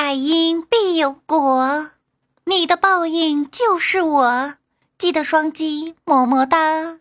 [0.00, 1.90] 百因必有果，
[2.44, 4.54] 你的报应就是我。
[4.96, 7.00] 记得双击么么哒。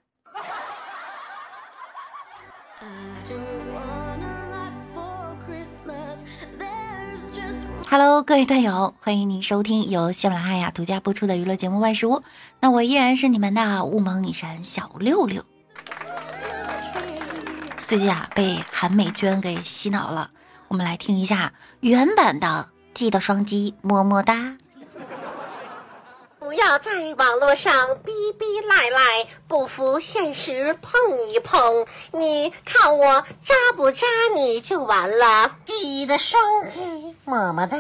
[7.88, 12.16] Hello，各位队友，欢迎您收听由喜马拉雅独家播出的娱乐节目《万事屋》。
[12.62, 15.46] 那我依然是你们的雾蒙女神小六六。
[17.86, 20.32] 最近啊，被韩美娟给洗脑了。
[20.68, 24.58] 我们来听一下原版的，记得双击么么哒。
[26.40, 30.92] 不要在网络上逼逼赖赖，不服现实碰
[31.32, 31.86] 一碰。
[32.12, 35.58] 你看我扎不扎你就完了。
[35.64, 37.78] 记得双击么么哒。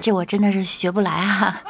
[0.00, 1.62] 这我真的是学不来啊。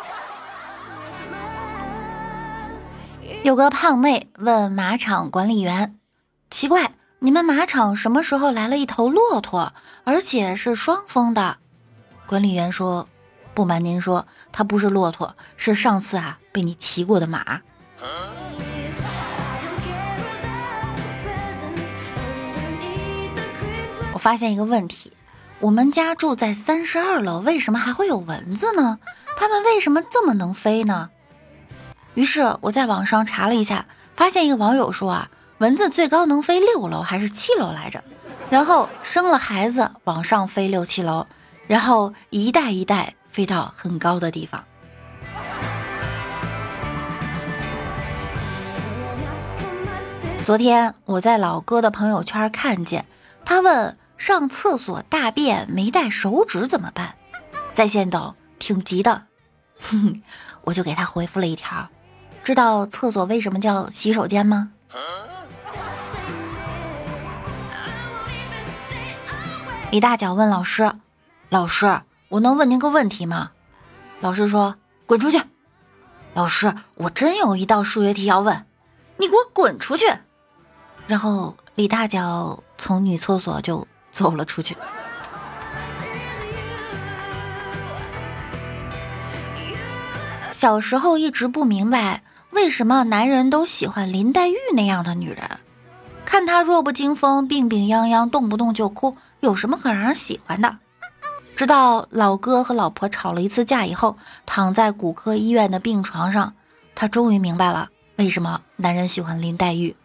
[3.43, 5.99] 有个胖妹问马场管理员。
[6.51, 9.73] 奇怪，你们马场什么时候来了一头骆驼，
[10.05, 11.57] 而且是双峰的？
[12.27, 13.09] 管理员说
[13.55, 17.61] ：“不瞒您说，它不是骆驼，是上次啊被你骑过的马。”
[24.15, 25.13] 我发现一个问题，
[25.59, 29.01] 我们家住在三十二楼，为什么还会有蚊子呢？
[29.37, 31.11] 它们为什么这么能飞呢？
[32.15, 35.29] 于是我在网上查了一下，发现一个网友说啊。
[35.59, 38.03] 蚊子最高能飞六楼还是七楼来着？
[38.49, 41.27] 然后生了孩子往上飞六七楼，
[41.67, 44.65] 然后一代一代飞到很高的地方。
[50.45, 53.05] 昨天我在老哥的朋友圈看见，
[53.45, 57.17] 他问上厕所大便没带手纸怎么办？
[57.75, 59.25] 在线等，挺急的。
[59.81, 60.23] 哼哼，
[60.63, 61.89] 我就给他回复了一条：
[62.45, 64.71] 知道厕所为什么叫洗手间吗？
[69.91, 70.93] 李大脚问老师
[71.49, 73.53] ：“老师，我能问您个问题吗？”
[74.21, 74.77] 老师说
[75.07, 75.41] ：“滚出去。”
[76.35, 78.67] 老师，我真有一道数学题要问，
[79.17, 80.05] 你给我滚出去。
[81.07, 84.77] 然后李大脚从女厕所就走了出去。
[90.51, 95.49] 小时候一直不明白，为什么男人都喜欢林黛玉那样的女人，
[96.27, 99.17] 看她弱不禁风、病病殃殃，动不动就哭。
[99.41, 100.79] 有什么可让人喜欢的？
[101.55, 104.17] 直到老哥和老婆吵了一次架以后，
[104.47, 106.55] 躺在骨科医院的病床上，
[106.95, 109.97] 他终于明白了为什么男人喜欢林黛玉。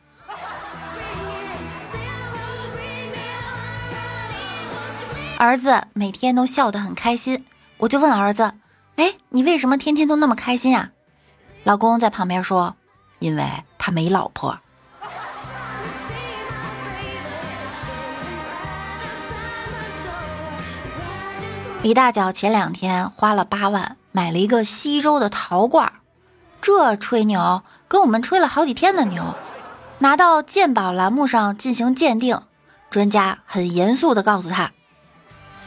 [5.38, 7.44] 儿子每天都笑得很开心，
[7.78, 8.54] 我就问儿子
[8.96, 10.92] ：“哎，你为什么天天都那么开心啊？”
[11.64, 12.76] 老公在旁边说
[13.20, 13.44] ：“因为
[13.78, 14.58] 他没老婆。”
[21.84, 25.92] 李大脚前两天花了八万买了一个西周的陶罐，
[26.62, 29.36] 这吹牛跟我们吹了好几天的牛，
[30.00, 32.40] 拿到鉴宝栏目上进行鉴定，
[32.90, 34.72] 专家很严肃的告诉他：“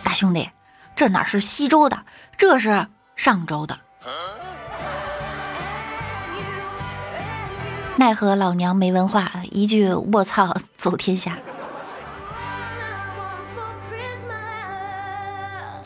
[0.02, 0.48] 大兄弟，
[0.94, 2.06] 这哪是西周的，
[2.38, 3.78] 这是上周的。”
[7.96, 11.36] 奈何老娘没文化，一句“卧槽”走天下。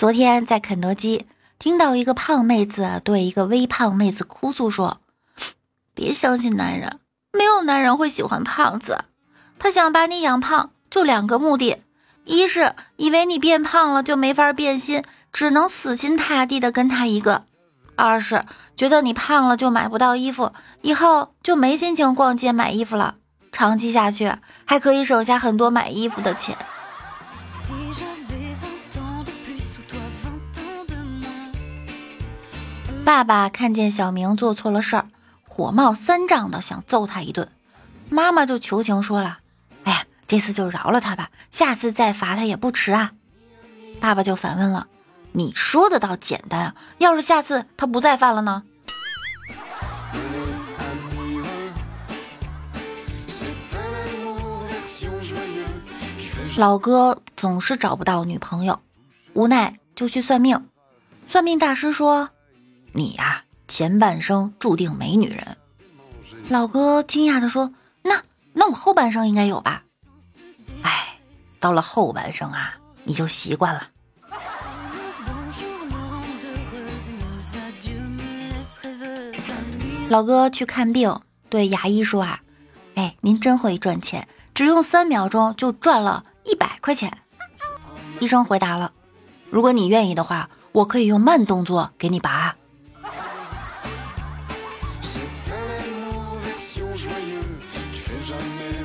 [0.00, 1.26] 昨天在肯德基
[1.58, 5.02] 听到一个胖妹子对一个微胖妹子哭诉说
[5.92, 7.00] ：“别相信男人，
[7.34, 9.04] 没有男人会喜欢胖子。
[9.58, 11.82] 他想把你养胖，就两个目的：
[12.24, 17.42] 一是以为你变胖了就没法变心，只能死心塌地的跟他一个；
[17.94, 23.16] 二是觉得你胖了就买不到衣服，以后就没心情逛街买衣服了。
[23.52, 24.32] 长期下去，
[24.64, 26.56] 还可以省下很多买衣服的钱。”
[33.04, 35.06] 爸爸看见小明做错了事儿，
[35.42, 37.48] 火冒三丈的想揍他一顿，
[38.08, 39.40] 妈妈就求情说了
[39.84, 43.12] ：“哎呀，这次就饶了他吧，下次再罚他也不迟啊。”
[44.00, 44.86] 爸爸就反问了
[45.32, 48.62] ：“你说的倒简单啊，要是下次他不再犯了呢？”
[56.56, 58.80] 老哥总是找不到女朋友，
[59.34, 60.68] 无奈就去算命，
[61.26, 62.30] 算命大师说。
[62.92, 65.56] 你呀，前半生注定没女人。
[66.48, 67.72] 老哥惊讶地说
[68.02, 68.22] ：“那
[68.52, 69.82] 那我后半生应该有吧？”
[70.82, 71.18] 哎，
[71.60, 73.88] 到了后半生啊，你就习惯了。
[80.08, 82.40] 老哥去看病，对牙医说：“啊，
[82.96, 87.16] 哎，您真会赚钱，只用三秒钟就赚了一百块钱。
[88.18, 88.92] 医生回答了
[89.50, 92.54] ：“如果你愿意的话，我可以用慢动作给你拔。”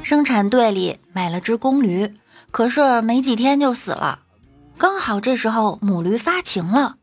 [0.04, 2.14] 生产队里买了只公驴，
[2.52, 4.20] 可是没几天就死了。
[4.78, 6.98] 刚好这时候母驴发情了，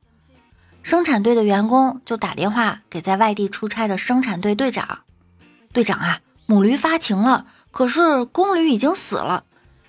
[0.82, 5.00] 生产队的员工就打电话给在外地出差的生产队队长
[5.74, 9.44] ：“队长啊，母驴发情了，可是公驴已经死了。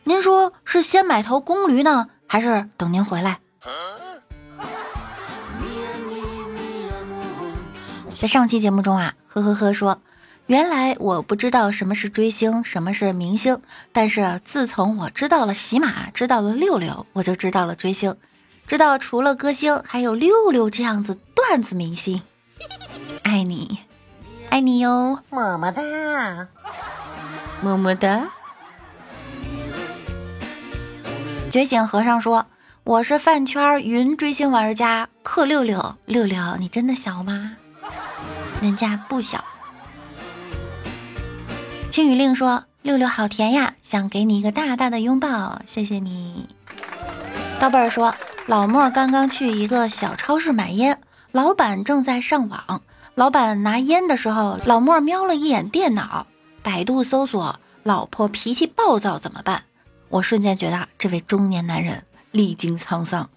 [0.05, 3.39] 您说是先买头公驴呢，还是等您回来？”
[8.09, 10.01] 在上期节目中啊，呵呵呵说。
[10.47, 13.61] 原来我不知道什么是追星，什么是明星，
[13.93, 18.13] 但是自从我知道了喜马，知道了六六，我就知道了追星，
[18.67, 22.21] 知道除了歌星，还有六六这样子段子明星。
[23.23, 23.79] 爱你，
[24.49, 25.81] 爱你哟，么么哒，
[27.61, 28.29] 么么哒。
[31.49, 32.45] 觉醒和尚说
[32.83, 37.55] ：“我是饭圈云追星玩家，克六六六六，你真的小吗？
[38.61, 39.41] 人家不小。”
[41.93, 46.49] 青雨令说：“六六好甜呀，想给你一个大大的拥抱，谢谢你。”
[47.61, 48.15] 刀贝儿说
[48.49, 50.99] ：“老莫刚刚去一个小超市买烟，
[51.31, 52.81] 老板正在上网。
[53.13, 56.25] 老板拿烟的时候，老莫瞄了一眼电脑，
[56.63, 59.65] 百度搜索‘老婆脾气暴躁怎么办’。
[60.09, 63.29] 我瞬间觉得这位中年男人历经沧桑。”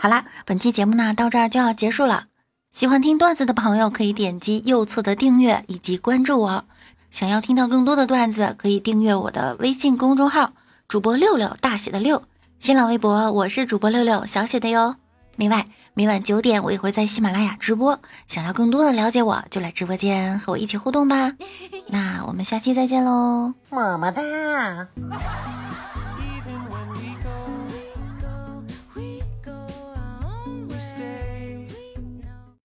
[0.00, 2.28] 好啦，本期节目呢到这儿就要结束了。
[2.72, 6.64] 喜欢听段子的朋友可以点击右侧的订阅以及关注我。
[7.10, 10.52] 想要听到更多的段子，可以订阅我的微信公众号
[10.88, 12.22] “主播六六大写的六”。
[12.58, 14.96] 新浪微博我是主播六六小写的哟。
[15.36, 18.00] 另外，每晚九点我也会在喜马拉雅直播。
[18.26, 21.34] 想要更多的了解我，就来直播间和我一起互动吧。
[21.88, 24.22] 那我们下期再见喽，么么哒。